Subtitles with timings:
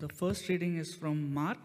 [0.00, 1.58] The first reading is from Mark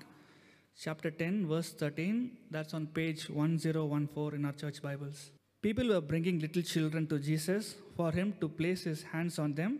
[0.75, 2.31] chapter 10, verse 13.
[2.49, 5.29] That's on page 1014 in our church Bibles.
[5.61, 9.79] People were bringing little children to Jesus for him to place his hands on them,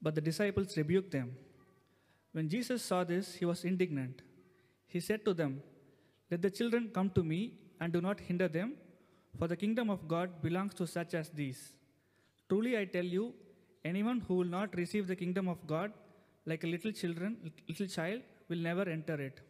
[0.00, 1.36] but the disciples rebuked them.
[2.32, 4.22] When Jesus saw this, he was indignant.
[4.86, 5.62] He said to them,
[6.30, 8.76] Let the children come to me and do not hinder them,
[9.38, 11.74] for the kingdom of God belongs to such as these.
[12.48, 13.34] Truly I tell you,
[13.84, 15.92] anyone who will not receive the kingdom of God
[16.46, 19.40] like a little children, little child, will never enter it.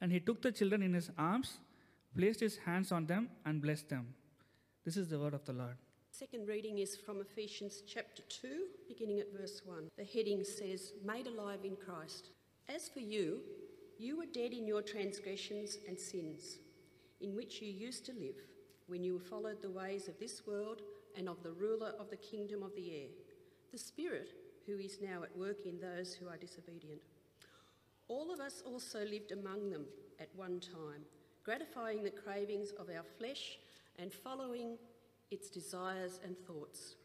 [0.00, 1.58] And he took the children in his arms,
[2.16, 4.14] placed his hands on them, and blessed them.
[4.84, 5.76] This is the word of the Lord.
[6.10, 8.48] Second reading is from Ephesians chapter 2,
[8.88, 9.88] beginning at verse 1.
[9.96, 12.30] The heading says, Made alive in Christ.
[12.68, 13.40] As for you,
[13.98, 16.58] you were dead in your transgressions and sins,
[17.20, 18.36] in which you used to live,
[18.86, 20.82] when you followed the ways of this world
[21.16, 23.08] and of the ruler of the kingdom of the air,
[23.72, 24.32] the Spirit
[24.68, 27.00] who is now at work in those who are disobedient.
[28.08, 29.86] All of us also lived among them
[30.20, 31.02] at one time,
[31.42, 33.58] gratifying the cravings of our flesh
[33.98, 34.76] and following
[35.30, 36.96] its desires and thoughts.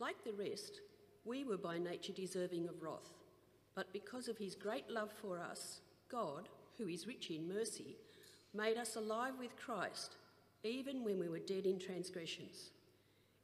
[0.00, 0.80] Like the rest,
[1.24, 3.14] we were by nature deserving of wrath,
[3.76, 7.96] but because of his great love for us, God, who is rich in mercy,
[8.52, 10.16] made us alive with Christ,
[10.64, 12.70] even when we were dead in transgressions.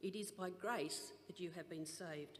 [0.01, 2.39] It is by grace that you have been saved.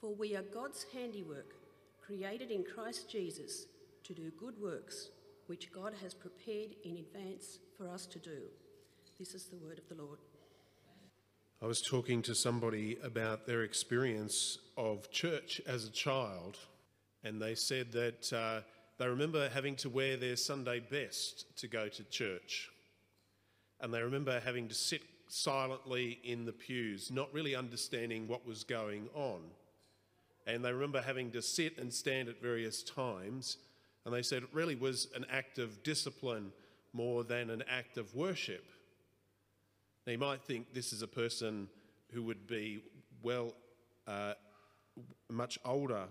[0.00, 1.54] For we are God's handiwork
[2.00, 3.66] created in Christ Jesus
[4.04, 5.10] to do good works,
[5.46, 8.38] which God has prepared in advance for us to do.
[9.18, 10.18] This is the word of the Lord.
[11.62, 16.56] I was talking to somebody about their experience of church as a child,
[17.22, 18.60] and they said that uh,
[18.96, 22.70] they remember having to wear their Sunday best to go to church.
[23.80, 28.64] And they remember having to sit silently in the pews, not really understanding what was
[28.64, 29.42] going on.
[30.54, 33.58] And they remember having to sit and stand at various times.
[34.04, 36.52] And they said it really was an act of discipline
[36.92, 38.64] more than an act of worship.
[40.06, 41.68] Now, you might think this is a person
[42.12, 42.82] who would be,
[43.22, 43.54] well,
[44.06, 44.34] uh,
[45.28, 46.04] much older,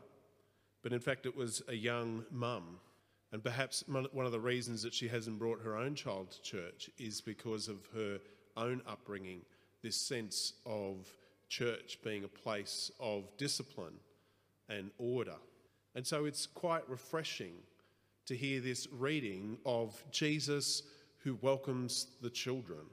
[0.81, 2.79] but in fact, it was a young mum.
[3.31, 6.89] And perhaps one of the reasons that she hasn't brought her own child to church
[6.97, 8.19] is because of her
[8.57, 9.41] own upbringing,
[9.83, 11.07] this sense of
[11.47, 13.95] church being a place of discipline
[14.69, 15.35] and order.
[15.95, 17.53] And so it's quite refreshing
[18.27, 20.83] to hear this reading of Jesus
[21.23, 22.85] who welcomes the children.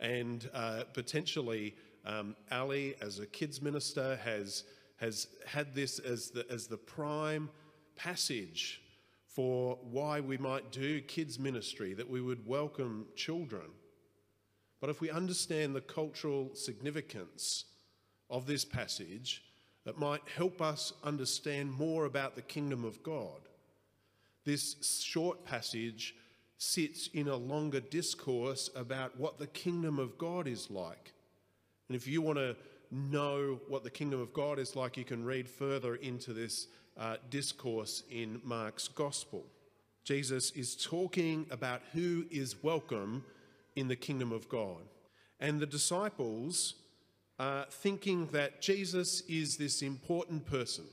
[0.00, 1.74] And uh, potentially,
[2.06, 4.64] um, Ali, as a kids minister, has,
[4.96, 7.50] has had this as the, as the prime
[7.96, 8.80] passage
[9.26, 13.66] for why we might do kids ministry, that we would welcome children.
[14.80, 17.66] But if we understand the cultural significance
[18.30, 19.42] of this passage,
[19.88, 23.40] that might help us understand more about the kingdom of God.
[24.44, 26.14] This short passage
[26.58, 31.14] sits in a longer discourse about what the kingdom of God is like.
[31.88, 32.54] And if you want to
[32.90, 36.66] know what the kingdom of God is like, you can read further into this
[36.98, 39.46] uh, discourse in Mark's gospel.
[40.04, 43.24] Jesus is talking about who is welcome
[43.74, 44.82] in the kingdom of God.
[45.40, 46.74] And the disciples
[47.38, 50.84] uh, thinking that Jesus is this important person.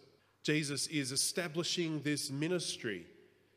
[0.43, 3.05] Jesus is establishing this ministry.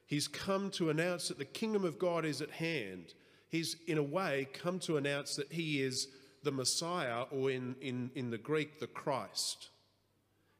[0.07, 3.13] He's come to announce that the kingdom of God is at hand.
[3.51, 6.09] He's, in a way, come to announce that he is
[6.43, 9.69] the Messiah, or in, in, in the Greek, the Christ.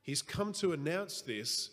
[0.03, 1.71] He's come to announce this,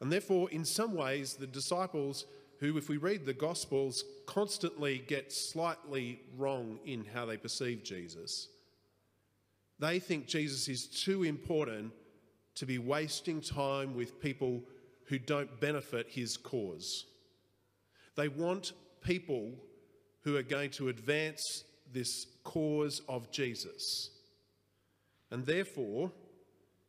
[0.00, 2.24] and therefore, in some ways, the disciples,
[2.60, 8.48] who, if we read the Gospels, constantly get slightly wrong in how they perceive Jesus,
[9.82, 11.92] they think Jesus is too important
[12.54, 14.62] to be wasting time with people
[15.06, 17.06] who don't benefit his cause.
[18.14, 19.50] They want people
[20.22, 24.10] who are going to advance this cause of Jesus.
[25.32, 26.12] And therefore,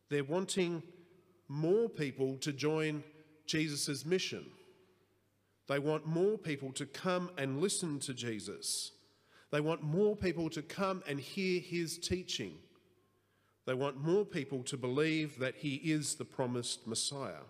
[0.08, 0.80] they're wanting
[1.48, 3.02] more people to join
[3.44, 4.44] Jesus' mission.
[5.66, 8.92] They want more people to come and listen to Jesus.
[9.50, 12.54] They want more people to come and hear his teaching.
[13.66, 17.44] They want more people to believe that he is the promised Messiah.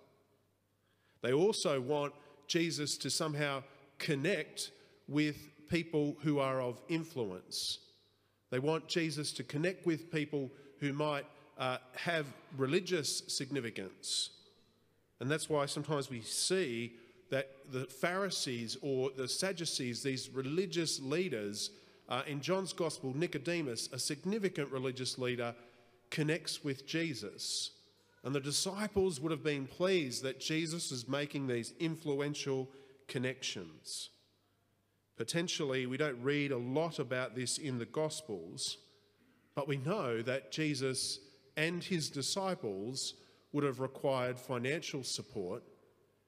[1.22, 2.12] They also want
[2.46, 3.62] Jesus to somehow
[3.98, 4.70] connect
[5.08, 5.36] with
[5.68, 7.78] people who are of influence.
[8.50, 11.26] They want Jesus to connect with people who might
[11.58, 12.26] uh, have
[12.56, 14.30] religious significance.
[15.20, 16.94] And that's why sometimes we see
[17.30, 21.70] that the Pharisees or the Sadducees, these religious leaders,
[22.08, 25.54] uh, in John's Gospel, Nicodemus, a significant religious leader,
[26.14, 27.72] connects with Jesus.
[28.22, 32.70] And the disciples would have been pleased that Jesus is making these influential
[33.08, 34.10] connections.
[35.16, 38.78] Potentially, we don't read a lot about this in the Gospels,
[39.56, 41.18] but we know that Jesus
[41.56, 43.14] and his disciples
[43.52, 45.64] would have required financial support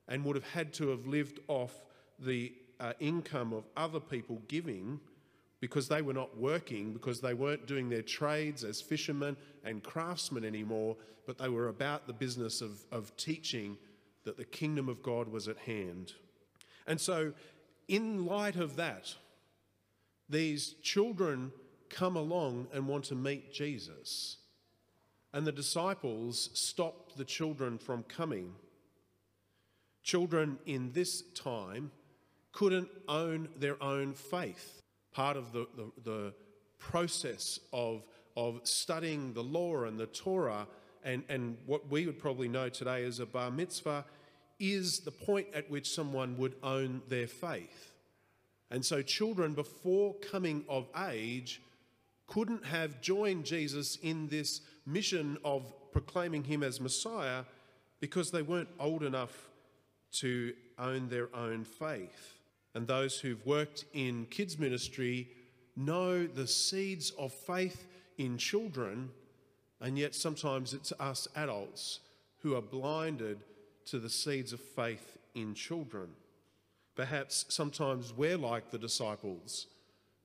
[0.09, 1.85] and would have had to have lived off
[2.19, 4.99] the uh, income of other people giving
[5.67, 10.45] because they were not working, because they weren't doing their trades as fishermen and craftsmen
[10.45, 10.97] anymore,
[11.27, 13.77] but they were about the business of, of teaching
[14.23, 16.13] that the kingdom of God was at hand.
[16.87, 17.33] And so,
[17.89, 19.13] in light of that,
[20.29, 21.51] these children
[21.91, 24.37] come along and want to meet Jesus.
[25.33, 28.53] And the disciples stop the children from coming.
[30.05, 31.91] Children in this time
[32.53, 34.81] couldn't own their own faith.
[35.17, 36.35] Part of the, the, the
[36.79, 38.03] process of,
[38.37, 40.67] of studying the law and the Torah
[41.05, 44.05] and, and what we would probably know today as a bar mitzvah
[44.61, 47.95] is the point at which someone would own their faith.
[48.71, 51.63] And so, children before coming of age
[52.27, 57.45] couldn't have joined Jesus in this mission of proclaiming him as Messiah
[58.01, 59.49] because they weren't old enough
[60.17, 62.36] to own their own faith.
[62.77, 65.29] And those who've worked in kids' ministry
[65.77, 67.87] know the seeds of faith
[68.19, 69.09] in children,
[69.81, 72.01] and yet sometimes it's us adults
[72.43, 73.39] who are blinded
[73.87, 76.11] to the seeds of faith in children.
[76.95, 79.69] Perhaps sometimes we're like the disciples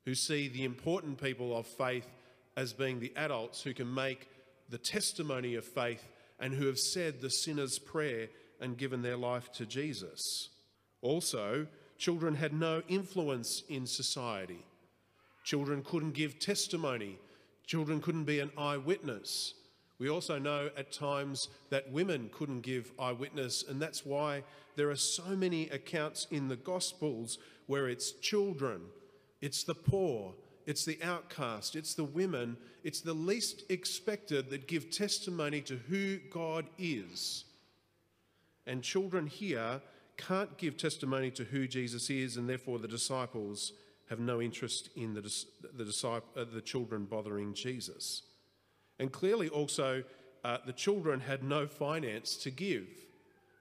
[0.04, 2.09] who see the important people of faith
[2.57, 4.27] as being the adults who can make
[4.68, 6.06] the testimony of faith
[6.38, 8.27] and who have said the sinner's prayer
[8.59, 10.50] and given their life to Jesus.
[11.01, 11.65] Also,
[12.01, 14.65] children had no influence in society.
[15.44, 17.19] Children couldn't give testimony.
[17.68, 19.53] Children couldn't be an eyewitness.
[20.00, 24.44] We also know at times that women couldn't give eyewitness, and that's why
[24.75, 27.38] there are so many accounts in the Gospels
[27.68, 28.81] where it's children,
[29.39, 30.33] it's the poor,
[30.65, 36.18] it's the outcast, it's the women, it's the least expected that give testimony to who
[36.31, 37.45] God is.
[38.65, 39.81] And children here
[40.27, 43.73] can't give testimony to who Jesus is, and therefore the disciples
[44.09, 45.21] have no interest in the,
[45.73, 48.23] the, disciple, uh, the children bothering Jesus.
[49.00, 50.03] And clearly, also,
[50.44, 52.88] uh, the children had no finance to give,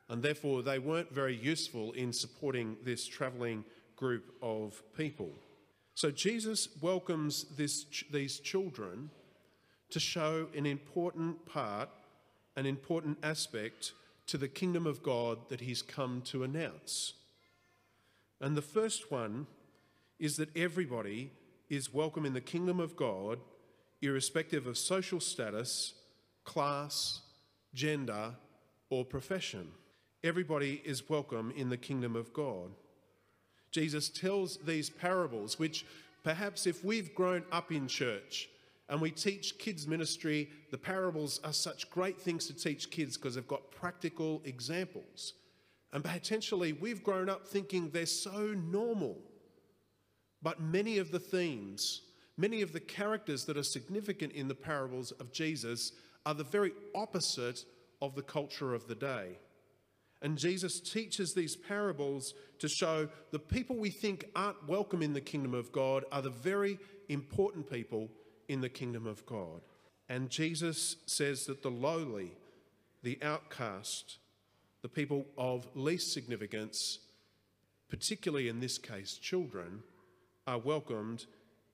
[0.08, 3.64] and therefore they weren't very useful in supporting this travelling
[3.96, 5.30] group of people.
[5.94, 9.10] So Jesus welcomes this, these children
[9.90, 11.90] to show an important part,
[12.56, 13.92] an important aspect
[14.30, 17.14] to the kingdom of God that he's come to announce.
[18.40, 19.48] And the first one
[20.20, 21.32] is that everybody
[21.68, 23.40] is welcome in the kingdom of God
[24.00, 25.94] irrespective of social status,
[26.44, 27.22] class,
[27.74, 28.36] gender,
[28.88, 29.66] or profession.
[30.22, 32.70] Everybody is welcome in the kingdom of God.
[33.72, 35.84] Jesus tells these parables, which
[36.22, 38.48] perhaps if we've grown up in church
[38.90, 43.36] and we teach kids ministry, the parables are such great things to teach kids because
[43.36, 45.34] they've got practical examples.
[45.92, 49.16] And potentially we've grown up thinking they're so normal.
[50.42, 52.02] But many of the themes
[52.40, 55.92] Many of the characters that are significant in the parables of Jesus
[56.24, 57.66] are the very opposite
[58.00, 59.38] of the culture of the day.
[60.22, 65.20] And Jesus teaches these parables to show the people we think aren't welcome in the
[65.20, 66.78] kingdom of God are the very
[67.10, 68.08] important people
[68.50, 69.60] in the kingdom of God.
[70.08, 72.32] And Jesus says that the lowly,
[73.04, 74.18] the outcast,
[74.82, 76.98] the people of least significance,
[77.88, 79.84] particularly in this case children,
[80.48, 81.26] are welcomed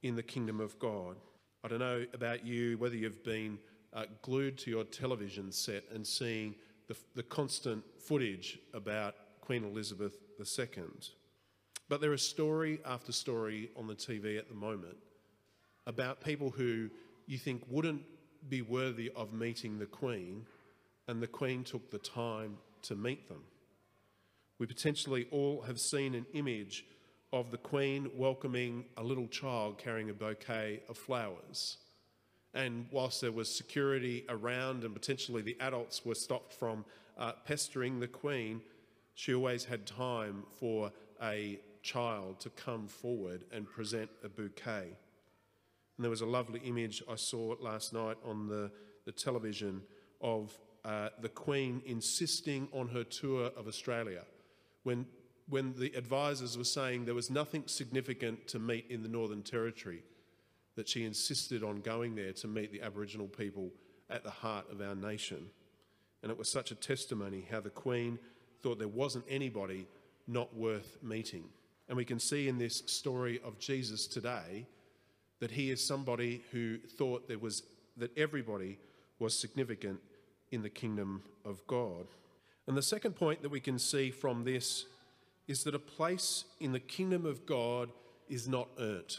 [0.03, 1.17] in the kingdom of God.
[1.65, 3.59] I don't know about you, whether you've been
[3.95, 6.55] uh, glued to your television set and seeing
[6.89, 10.85] the, the constant footage about Queen Elizabeth II.
[11.89, 14.97] But there is story after story on the TV at the moment
[15.87, 16.91] about people who
[17.27, 18.03] you think wouldn't
[18.49, 20.47] be worthy of meeting the Queen,
[21.09, 23.43] and the Queen took the time to meet them.
[24.59, 26.85] We potentially all have seen an image
[27.33, 31.79] of the Queen welcoming a little child carrying a bouquet of flowers.
[32.55, 36.85] And whilst there was security around and potentially the adults were stopped from
[37.19, 38.63] uh, pestering the Queen,
[39.17, 44.89] She always had time for a child to come forward and present a bouquet.
[45.97, 48.71] And there was a lovely image I saw last night on the,
[49.05, 49.83] the television
[50.21, 54.23] of uh, the Queen insisting on her tour of Australia
[54.87, 55.05] when,
[55.49, 60.05] when the advisors were saying there was nothing significant to meet in the Northern Territory,
[60.77, 63.71] that she insisted on going there to meet the Aboriginal people
[64.11, 65.49] at the heart of our nation.
[66.23, 68.19] And it was such a testimony how the Queen
[68.63, 69.89] thought there wasn't anybody
[70.29, 71.45] not worth meeting.
[71.89, 74.67] And we can see in this story of Jesus today
[75.41, 77.63] that he is somebody who thought there was
[77.97, 78.79] that everybody
[79.19, 80.01] was significant
[80.51, 82.07] in the kingdom of God.
[82.67, 84.87] And the second point that we can see from this
[85.49, 87.91] is that a place in the kingdom of God
[88.29, 89.17] is not earned.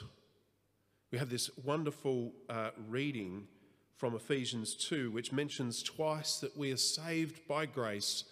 [1.12, 3.47] We have this wonderful uh, reading
[3.95, 8.25] from Ephesians 2, which mentions twice that we are saved by grace,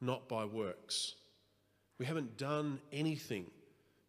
[0.00, 1.14] not by works.
[1.98, 3.46] We haven't done anything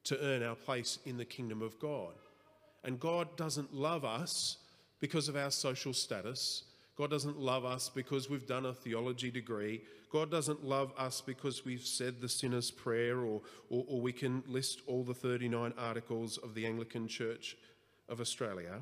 [0.06, 2.14] to earn our place in the kingdom of God.
[2.84, 4.58] And God doesn't love us
[5.00, 6.64] because of our social status.
[6.96, 9.82] God doesn't love us because we've done a theology degree.
[10.12, 14.44] God doesn't love us because we've said the sinner's prayer or, or, or we can
[14.48, 17.56] list all the 39 articles of the Anglican Church
[18.10, 18.82] of Australia.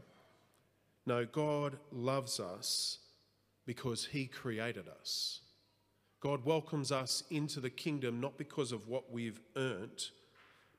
[1.06, 3.00] No, God loves us
[3.66, 5.42] because He created us.
[6.20, 10.06] God welcomes us into the kingdom not because of what we've earned,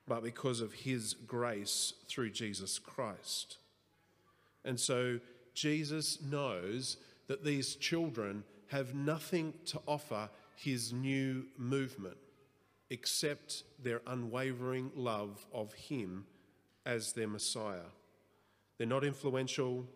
[0.08, 3.58] but because of His grace through Jesus Christ.
[4.64, 5.20] And so
[5.54, 6.96] Jesus knows
[7.26, 12.16] that these children have nothing to offer His new movement
[12.90, 16.24] except their unwavering love of Him
[16.86, 17.90] as their Messiah.
[18.78, 19.86] They're not influential,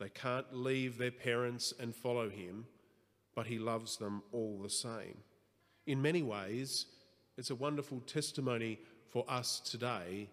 [0.00, 2.64] they can't leave their parents and follow him,
[3.34, 5.18] but he loves them all the same.
[5.86, 6.86] In many ways,
[7.36, 8.78] it's a wonderful testimony
[9.10, 10.28] for us today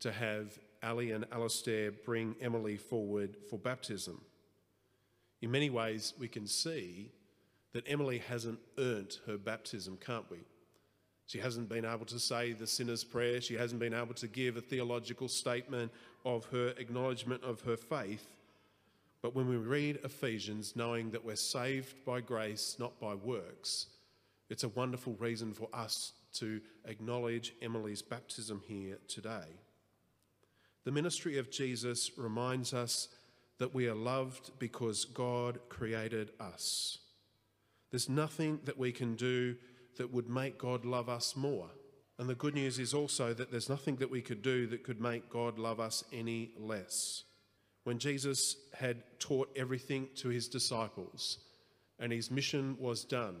[0.00, 4.20] to have Ali and Alastair bring Emily forward for baptism.
[5.42, 7.10] In many ways, we can see
[7.72, 10.38] that Emily hasn't earned her baptism, can't we?
[11.26, 13.40] She hasn't been able to say the sinner's prayer.
[13.40, 15.92] She hasn't been able to give a theological statement
[16.24, 18.26] of her acknowledgement of her faith.
[19.22, 23.86] But when we read Ephesians, knowing that we're saved by grace, not by works,
[24.50, 29.58] it's a wonderful reason for us to acknowledge Emily's baptism here today.
[30.84, 33.08] The ministry of Jesus reminds us
[33.58, 36.98] that we are loved because God created us.
[37.90, 39.56] There's nothing that we can do
[39.96, 41.70] that would make God love us more.
[42.18, 45.00] And the good news is also that there's nothing that we could do that could
[45.00, 47.24] make God love us any less
[47.84, 51.38] when Jesus had taught everything to his disciples
[51.98, 53.36] and his mission was done,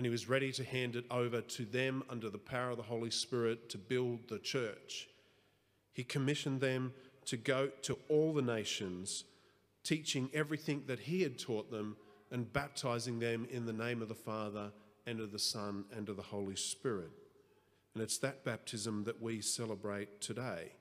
[0.00, 2.82] and he was ready to hand it over to them under the power of the
[2.82, 5.10] Holy Spirit to build the church,
[5.92, 6.94] he commissioned them
[7.26, 9.24] to go to all the nations,
[9.84, 11.98] teaching everything that he had taught them
[12.30, 14.72] and baptizing them in the name of the Father
[15.06, 17.10] and of the Son and of the Holy Spirit.
[17.92, 20.72] And it's that baptism that we celebrate today.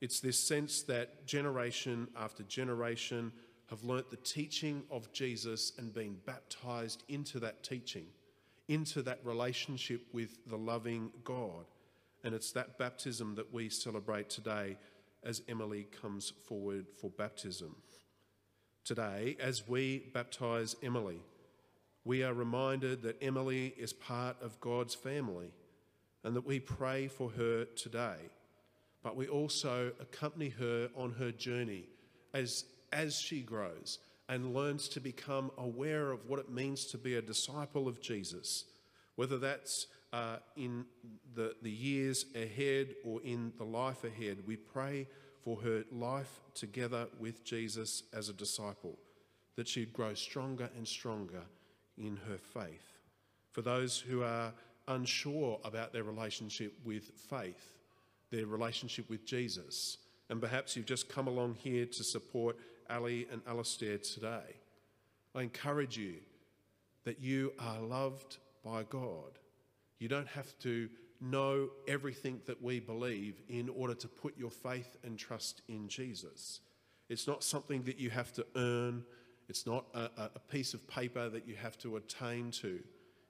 [0.00, 3.30] It's this sense that generation after generation
[3.70, 8.06] have learnt the teaching of Jesus and been baptized into that teaching,
[8.68, 11.64] into that relationship with the loving God.
[12.24, 14.76] And it's that baptism that we celebrate today
[15.24, 17.74] as Emily comes forward for baptism.
[18.84, 21.20] Today, as we baptize Emily,
[22.04, 25.50] we are reminded that Emily is part of God's family
[26.24, 28.16] and that we pray for her today
[29.02, 31.84] but we also accompany her on her journey
[32.34, 33.98] as, as she grows
[34.28, 38.64] and learns to become aware of what it means to be a disciple of Jesus,
[39.16, 40.84] whether that's uh, in
[41.34, 44.38] the, the years ahead or in the life ahead.
[44.46, 45.06] We pray
[45.42, 48.98] for her life together with Jesus as a disciple,
[49.56, 51.42] that she'd grow stronger and stronger
[51.96, 52.98] in her faith.
[53.52, 54.52] For those who are
[54.88, 57.72] unsure about their relationship with faith,
[58.30, 59.98] their relationship with Jesus.
[60.30, 62.56] And perhaps you've just come along here to support
[62.90, 64.56] Ali and Alastair today.
[65.34, 66.14] I encourage you
[67.04, 69.38] that you are loved by God.
[69.98, 70.88] You don't have to
[71.20, 76.60] know everything that we believe in order to put your faith and trust in Jesus.
[77.08, 79.04] It's not something that you have to earn,
[79.48, 82.80] it's not a, a piece of paper that you have to attain to.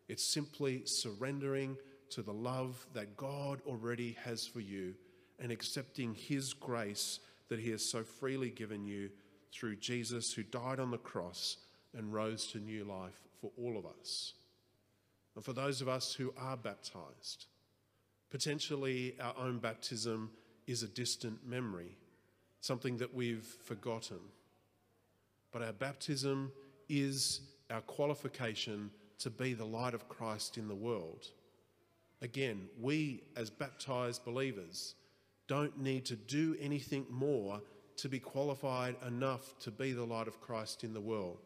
[0.09, 1.77] It's simply surrendering
[2.11, 4.95] to the love that God already has for you
[5.38, 9.11] and accepting His grace that He has so freely given you
[9.52, 11.59] through Jesus, who died on the cross
[11.97, 14.35] and rose to new life for all of us.
[15.35, 17.47] And for those of us who are baptized,
[18.31, 20.31] potentially our own baptism
[20.67, 21.97] is a distant memory,
[22.61, 24.19] something that we've forgotten.
[25.52, 26.52] But our baptism
[26.88, 27.40] is
[27.71, 28.90] our qualification
[29.21, 31.28] to be the light of Christ in the world.
[32.21, 34.95] Again, we as baptized believers
[35.47, 37.61] don't need to do anything more
[37.99, 41.38] to be qualified enough to be the light of Christ in the world.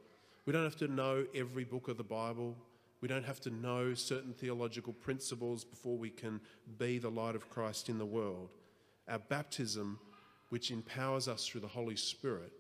[0.44, 2.56] We don't have to know every book of the Bible.
[3.00, 6.40] We don't have to know certain theological principles before we can
[6.78, 8.50] be the light of Christ in the world.
[9.09, 9.99] Our baptism,
[10.50, 12.52] which empowers us through the Holy Spirit,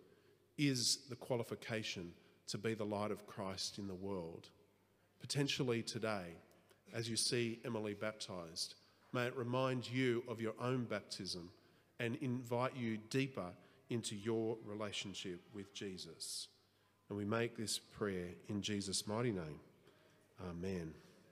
[0.56, 2.12] is the qualification
[2.48, 4.48] to be the light of Christ in the world.
[5.20, 6.34] Potentially today,
[6.94, 8.74] as you see Emily baptized,
[9.12, 11.50] may it remind you of your own baptism
[12.00, 13.52] and invite you deeper
[13.92, 16.48] into your relationship with Jesus.
[17.08, 19.60] And we make this prayer in Jesus' mighty name.
[20.48, 20.94] Amen.